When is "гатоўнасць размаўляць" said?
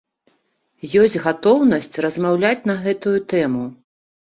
1.25-2.67